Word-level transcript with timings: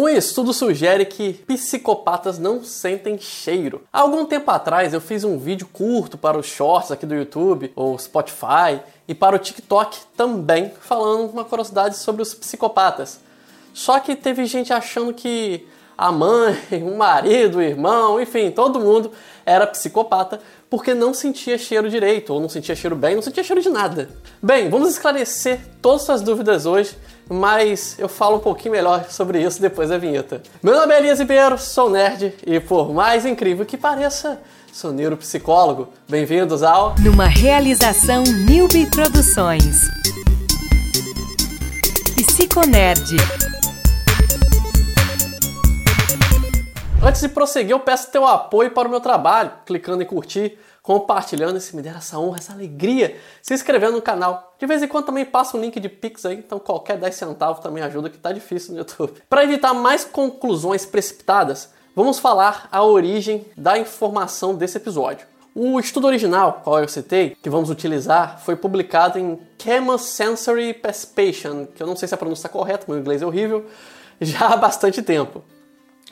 Um 0.00 0.08
estudo 0.08 0.52
sugere 0.52 1.04
que 1.04 1.32
psicopatas 1.32 2.38
não 2.38 2.62
sentem 2.62 3.18
cheiro. 3.18 3.82
Há 3.92 4.02
algum 4.02 4.24
tempo 4.24 4.48
atrás 4.48 4.94
eu 4.94 5.00
fiz 5.00 5.24
um 5.24 5.36
vídeo 5.36 5.66
curto 5.72 6.16
para 6.16 6.38
os 6.38 6.46
shorts 6.46 6.92
aqui 6.92 7.04
do 7.04 7.16
YouTube 7.16 7.72
ou 7.74 7.98
Spotify 7.98 8.80
e 9.08 9.12
para 9.12 9.34
o 9.34 9.38
TikTok 9.40 9.98
também, 10.16 10.70
falando 10.82 11.32
uma 11.32 11.44
curiosidade 11.44 11.96
sobre 11.96 12.22
os 12.22 12.32
psicopatas. 12.32 13.18
Só 13.74 13.98
que 13.98 14.14
teve 14.14 14.46
gente 14.46 14.72
achando 14.72 15.12
que 15.12 15.66
a 15.98 16.12
mãe, 16.12 16.56
o 16.80 16.96
marido, 16.96 17.58
o 17.58 17.62
irmão, 17.62 18.20
enfim, 18.20 18.52
todo 18.52 18.78
mundo 18.78 19.10
era 19.44 19.66
psicopata 19.66 20.40
porque 20.70 20.94
não 20.94 21.12
sentia 21.12 21.58
cheiro 21.58 21.88
direito, 21.90 22.32
ou 22.32 22.40
não 22.40 22.48
sentia 22.48 22.76
cheiro 22.76 22.94
bem, 22.94 23.14
não 23.14 23.22
sentia 23.22 23.42
cheiro 23.42 23.60
de 23.60 23.70
nada. 23.70 24.08
Bem, 24.40 24.68
vamos 24.68 24.90
esclarecer 24.90 25.58
todas 25.80 26.02
suas 26.02 26.20
dúvidas 26.20 26.66
hoje, 26.66 26.96
mas 27.28 27.98
eu 27.98 28.08
falo 28.08 28.36
um 28.36 28.40
pouquinho 28.40 28.72
melhor 28.72 29.06
sobre 29.08 29.42
isso 29.42 29.60
depois 29.60 29.88
da 29.88 29.96
vinheta. 29.96 30.42
Meu 30.62 30.76
nome 30.76 30.94
é 30.94 30.98
Elias 30.98 31.18
Ribeiro, 31.18 31.58
sou 31.58 31.88
nerd 31.88 32.34
e 32.46 32.60
por 32.60 32.92
mais 32.92 33.24
incrível 33.24 33.64
que 33.64 33.78
pareça, 33.78 34.38
sou 34.70 34.92
neuropsicólogo. 34.92 35.88
Bem-vindos 36.06 36.62
ao 36.62 36.94
Numa 37.00 37.26
realização 37.26 38.22
Newbie 38.22 38.90
Produções. 38.90 39.88
Psiconerd. 42.14 43.16
Antes 47.08 47.22
de 47.22 47.28
prosseguir, 47.30 47.70
eu 47.70 47.80
peço 47.80 48.10
teu 48.10 48.26
apoio 48.26 48.70
para 48.70 48.86
o 48.86 48.90
meu 48.90 49.00
trabalho, 49.00 49.50
clicando 49.64 50.02
em 50.02 50.06
curtir, 50.06 50.58
compartilhando, 50.82 51.58
se 51.58 51.74
me 51.74 51.80
der 51.80 51.96
essa 51.96 52.18
honra, 52.18 52.36
essa 52.36 52.52
alegria, 52.52 53.16
se 53.40 53.54
inscrevendo 53.54 53.92
no 53.94 54.02
canal. 54.02 54.54
De 54.58 54.66
vez 54.66 54.82
em 54.82 54.88
quando 54.88 55.06
também 55.06 55.24
passa 55.24 55.56
um 55.56 55.60
link 55.60 55.80
de 55.80 55.88
Pix 55.88 56.26
aí, 56.26 56.36
então 56.36 56.58
qualquer 56.58 56.98
10 56.98 57.14
centavos 57.14 57.60
também 57.60 57.82
ajuda, 57.82 58.10
que 58.10 58.18
tá 58.18 58.30
difícil 58.30 58.72
no 58.72 58.80
YouTube. 58.80 59.22
Para 59.26 59.42
evitar 59.42 59.72
mais 59.72 60.04
conclusões 60.04 60.84
precipitadas, 60.84 61.70
vamos 61.96 62.18
falar 62.18 62.68
a 62.70 62.84
origem 62.84 63.46
da 63.56 63.78
informação 63.78 64.54
desse 64.54 64.76
episódio. 64.76 65.26
O 65.54 65.80
estudo 65.80 66.08
original, 66.08 66.60
qual 66.62 66.78
eu 66.78 66.88
citei, 66.88 67.38
que 67.42 67.48
vamos 67.48 67.70
utilizar, 67.70 68.38
foi 68.44 68.54
publicado 68.54 69.18
em 69.18 69.40
Chemosensory 69.58 70.74
Participation, 70.74 71.64
que 71.74 71.82
eu 71.82 71.86
não 71.86 71.96
sei 71.96 72.06
se 72.06 72.12
a 72.14 72.18
pronúncia 72.18 72.40
está 72.40 72.50
correta, 72.50 72.84
meu 72.86 72.98
inglês 72.98 73.22
é 73.22 73.26
horrível, 73.26 73.64
já 74.20 74.48
há 74.48 74.56
bastante 74.58 75.00
tempo. 75.00 75.42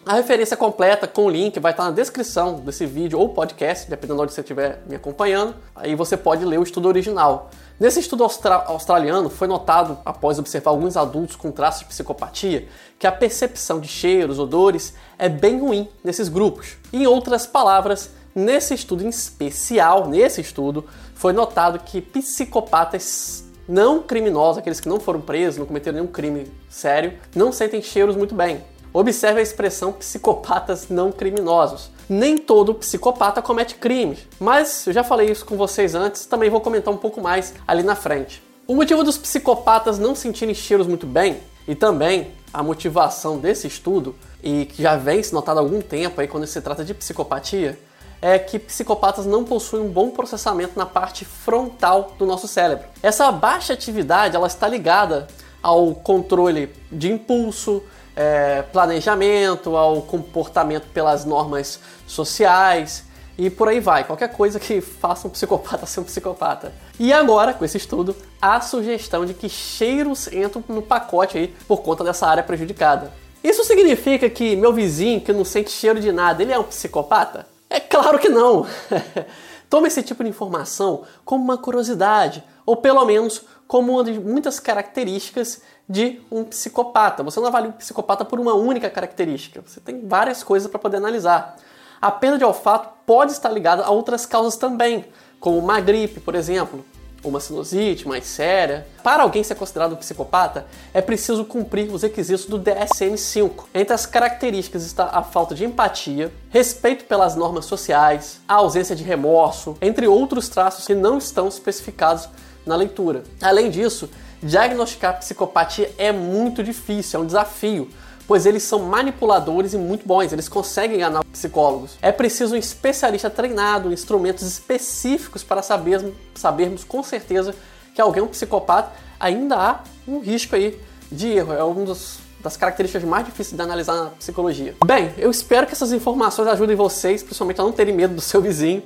A 0.08 0.14
referência 0.14 0.56
completa 0.56 1.08
com 1.08 1.24
o 1.24 1.28
link 1.28 1.58
vai 1.58 1.72
estar 1.72 1.82
na 1.82 1.90
descrição 1.90 2.60
desse 2.60 2.86
vídeo 2.86 3.18
ou 3.18 3.30
podcast, 3.30 3.90
dependendo 3.90 4.18
de 4.18 4.22
onde 4.22 4.32
você 4.34 4.40
estiver 4.40 4.80
me 4.86 4.94
acompanhando. 4.94 5.56
Aí 5.74 5.96
você 5.96 6.16
pode 6.16 6.44
ler 6.44 6.60
o 6.60 6.62
estudo 6.62 6.86
original. 6.86 7.50
Nesse 7.80 7.98
estudo 7.98 8.22
austra 8.22 8.54
australiano, 8.54 9.28
foi 9.28 9.48
notado, 9.48 9.98
após 10.04 10.38
observar 10.38 10.70
alguns 10.70 10.96
adultos 10.96 11.34
com 11.34 11.50
traços 11.50 11.80
de 11.80 11.86
psicopatia, 11.86 12.68
que 13.00 13.06
a 13.08 13.10
percepção 13.10 13.80
de 13.80 13.88
cheiros, 13.88 14.38
odores 14.38 14.94
é 15.18 15.28
bem 15.28 15.58
ruim 15.58 15.88
nesses 16.04 16.28
grupos. 16.28 16.76
Em 16.92 17.04
outras 17.08 17.44
palavras, 17.44 18.10
nesse 18.32 18.74
estudo 18.74 19.04
em 19.04 19.08
especial, 19.08 20.06
nesse 20.06 20.40
estudo, 20.40 20.84
foi 21.16 21.32
notado 21.32 21.80
que 21.80 22.00
psicopatas 22.00 23.44
não 23.68 24.00
criminosos, 24.04 24.58
aqueles 24.58 24.78
que 24.78 24.88
não 24.88 25.00
foram 25.00 25.20
presos, 25.20 25.58
não 25.58 25.66
cometeram 25.66 25.96
nenhum 25.96 26.12
crime 26.12 26.46
sério, 26.70 27.14
não 27.34 27.50
sentem 27.50 27.82
cheiros 27.82 28.14
muito 28.14 28.36
bem. 28.36 28.62
Observe 28.98 29.40
a 29.40 29.42
expressão 29.42 29.92
psicopatas 29.92 30.88
não 30.88 31.12
criminosos. 31.12 31.90
Nem 32.08 32.38
todo 32.38 32.72
psicopata 32.72 33.42
comete 33.42 33.74
crimes, 33.74 34.20
mas 34.40 34.86
eu 34.86 34.92
já 34.94 35.04
falei 35.04 35.30
isso 35.30 35.44
com 35.44 35.54
vocês 35.54 35.94
antes, 35.94 36.24
também 36.24 36.48
vou 36.48 36.62
comentar 36.62 36.94
um 36.94 36.96
pouco 36.96 37.20
mais 37.20 37.52
ali 37.68 37.82
na 37.82 37.94
frente. 37.94 38.42
O 38.66 38.74
motivo 38.74 39.04
dos 39.04 39.18
psicopatas 39.18 39.98
não 39.98 40.14
sentirem 40.14 40.54
cheiros 40.54 40.86
muito 40.86 41.06
bem 41.06 41.42
e 41.68 41.74
também 41.74 42.30
a 42.54 42.62
motivação 42.62 43.36
desse 43.36 43.66
estudo, 43.66 44.14
e 44.42 44.64
que 44.64 44.82
já 44.82 44.96
vem 44.96 45.22
se 45.22 45.34
notado 45.34 45.58
há 45.58 45.60
algum 45.60 45.82
tempo 45.82 46.18
aí 46.18 46.26
quando 46.26 46.46
se 46.46 46.58
trata 46.62 46.82
de 46.82 46.94
psicopatia, 46.94 47.78
é 48.22 48.38
que 48.38 48.58
psicopatas 48.58 49.26
não 49.26 49.44
possuem 49.44 49.82
um 49.82 49.88
bom 49.90 50.08
processamento 50.08 50.72
na 50.74 50.86
parte 50.86 51.26
frontal 51.26 52.14
do 52.18 52.24
nosso 52.24 52.48
cérebro. 52.48 52.86
Essa 53.02 53.30
baixa 53.30 53.74
atividade 53.74 54.36
ela 54.36 54.46
está 54.46 54.66
ligada 54.66 55.26
ao 55.62 55.94
controle 55.94 56.72
de 56.90 57.12
impulso, 57.12 57.82
é, 58.16 58.62
planejamento, 58.62 59.76
ao 59.76 60.00
comportamento 60.00 60.86
pelas 60.88 61.26
normas 61.26 61.78
sociais 62.06 63.04
e 63.38 63.50
por 63.50 63.68
aí 63.68 63.78
vai. 63.78 64.04
Qualquer 64.04 64.32
coisa 64.32 64.58
que 64.58 64.80
faça 64.80 65.28
um 65.28 65.30
psicopata 65.30 65.84
ser 65.84 66.00
um 66.00 66.04
psicopata. 66.04 66.72
E 66.98 67.12
agora, 67.12 67.52
com 67.52 67.64
esse 67.64 67.76
estudo, 67.76 68.16
a 68.40 68.60
sugestão 68.60 69.26
de 69.26 69.34
que 69.34 69.48
cheiros 69.48 70.26
entram 70.32 70.64
no 70.68 70.80
pacote 70.80 71.36
aí 71.36 71.54
por 71.68 71.82
conta 71.82 72.02
dessa 72.02 72.26
área 72.26 72.42
prejudicada. 72.42 73.12
Isso 73.44 73.62
significa 73.64 74.28
que 74.30 74.56
meu 74.56 74.72
vizinho, 74.72 75.20
que 75.20 75.32
não 75.32 75.44
sente 75.44 75.70
cheiro 75.70 76.00
de 76.00 76.10
nada, 76.10 76.42
ele 76.42 76.52
é 76.52 76.58
um 76.58 76.64
psicopata? 76.64 77.46
É 77.68 77.78
claro 77.78 78.18
que 78.18 78.28
não! 78.28 78.66
Tome 79.68 79.88
esse 79.88 80.02
tipo 80.02 80.22
de 80.22 80.30
informação 80.30 81.02
como 81.24 81.44
uma 81.44 81.58
curiosidade, 81.58 82.42
ou 82.64 82.76
pelo 82.76 83.04
menos 83.04 83.42
como 83.66 83.92
uma 83.92 84.04
de 84.04 84.18
muitas 84.18 84.60
características 84.60 85.62
de 85.88 86.20
um 86.30 86.44
psicopata. 86.44 87.22
Você 87.22 87.40
não 87.40 87.46
avalia 87.46 87.70
um 87.70 87.72
psicopata 87.72 88.24
por 88.24 88.40
uma 88.40 88.54
única 88.54 88.88
característica. 88.90 89.62
Você 89.64 89.80
tem 89.80 90.06
várias 90.06 90.42
coisas 90.42 90.70
para 90.70 90.78
poder 90.78 90.98
analisar. 90.98 91.56
A 92.00 92.10
perda 92.10 92.38
de 92.38 92.44
olfato 92.44 92.90
pode 93.06 93.32
estar 93.32 93.48
ligada 93.48 93.84
a 93.84 93.90
outras 93.90 94.26
causas 94.26 94.56
também, 94.56 95.04
como 95.40 95.58
uma 95.58 95.80
gripe, 95.80 96.20
por 96.20 96.34
exemplo, 96.34 96.84
uma 97.24 97.40
sinusite 97.40 98.06
mais 98.06 98.26
séria. 98.26 98.86
Para 99.02 99.22
alguém 99.22 99.42
ser 99.42 99.54
considerado 99.54 99.92
um 99.92 99.96
psicopata, 99.96 100.66
é 100.92 101.00
preciso 101.00 101.44
cumprir 101.44 101.92
os 101.92 102.02
requisitos 102.02 102.46
do 102.46 102.58
DSM-5. 102.58 103.64
Entre 103.74 103.94
as 103.94 104.06
características 104.06 104.84
está 104.84 105.10
a 105.12 105.22
falta 105.22 105.54
de 105.54 105.64
empatia, 105.64 106.32
respeito 106.50 107.04
pelas 107.04 107.34
normas 107.36 107.64
sociais, 107.64 108.40
a 108.46 108.54
ausência 108.54 108.94
de 108.94 109.02
remorso, 109.02 109.76
entre 109.80 110.06
outros 110.06 110.48
traços 110.48 110.86
que 110.86 110.94
não 110.94 111.18
estão 111.18 111.48
especificados 111.48 112.28
na 112.64 112.76
leitura. 112.76 113.22
Além 113.40 113.70
disso, 113.70 114.08
diagnosticar 114.42 115.18
psicopatia 115.18 115.92
é 115.96 116.12
muito 116.12 116.62
difícil, 116.62 117.20
é 117.20 117.22
um 117.22 117.26
desafio, 117.26 117.90
pois 118.26 118.46
eles 118.46 118.62
são 118.62 118.80
manipuladores 118.80 119.72
e 119.74 119.78
muito 119.78 120.06
bons, 120.06 120.32
eles 120.32 120.48
conseguem 120.48 120.96
enganar 120.96 121.24
psicólogos. 121.24 121.96
É 122.02 122.10
preciso 122.10 122.54
um 122.54 122.58
especialista 122.58 123.30
treinado, 123.30 123.92
instrumentos 123.92 124.46
específicos 124.46 125.44
para 125.44 125.62
sabermos, 125.62 126.12
sabermos 126.34 126.84
com 126.84 127.02
certeza 127.02 127.54
que 127.94 128.00
alguém 128.00 128.20
é 128.20 128.24
um 128.24 128.28
psicopata. 128.28 128.92
Ainda 129.18 129.56
há 129.56 129.80
um 130.06 130.18
risco 130.18 130.56
aí 130.56 130.78
de 131.10 131.28
erro, 131.28 131.52
é 131.52 131.64
um 131.64 131.84
dos 131.84 132.26
das 132.42 132.56
características 132.56 133.02
mais 133.02 133.24
difíceis 133.24 133.56
de 133.56 133.62
analisar 133.62 133.96
na 133.96 134.10
psicologia. 134.10 134.76
Bem, 134.84 135.12
eu 135.18 135.30
espero 135.30 135.66
que 135.66 135.72
essas 135.72 135.90
informações 135.92 136.46
ajudem 136.46 136.76
vocês, 136.76 137.22
principalmente 137.22 137.60
a 137.60 137.64
não 137.64 137.72
terem 137.72 137.92
medo 137.92 138.14
do 138.14 138.20
seu 138.20 138.40
vizinho. 138.40 138.84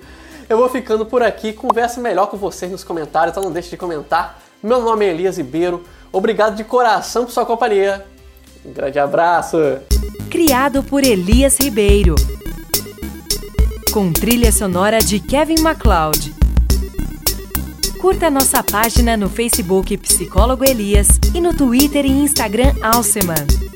Eu 0.48 0.56
vou 0.56 0.68
ficando 0.68 1.04
por 1.04 1.22
aqui, 1.22 1.52
conversa 1.52 2.00
melhor 2.00 2.28
com 2.28 2.38
vocês 2.38 2.72
nos 2.72 2.82
comentários, 2.82 3.32
então 3.32 3.42
não 3.42 3.52
deixe 3.52 3.68
de 3.68 3.76
comentar. 3.76 4.40
Meu 4.62 4.80
nome 4.80 5.04
é 5.04 5.10
Elias 5.10 5.36
Ribeiro, 5.36 5.84
obrigado 6.10 6.56
de 6.56 6.64
coração 6.64 7.26
por 7.26 7.32
sua 7.32 7.44
companhia. 7.44 8.06
Um 8.64 8.72
grande 8.72 8.98
abraço! 8.98 9.56
Criado 10.28 10.82
por 10.82 11.02
Elias 11.02 11.58
Ribeiro. 11.58 12.14
Com 13.92 14.12
trilha 14.12 14.52
sonora 14.52 14.98
de 14.98 15.18
Kevin 15.18 15.60
MacLeod. 15.60 16.34
Curta 18.00 18.30
nossa 18.30 18.62
página 18.62 19.16
no 19.16 19.28
Facebook 19.28 19.96
Psicólogo 19.96 20.64
Elias 20.64 21.08
e 21.34 21.40
no 21.40 21.54
Twitter 21.54 22.04
e 22.04 22.10
Instagram 22.10 22.74
Alceman. 22.82 23.69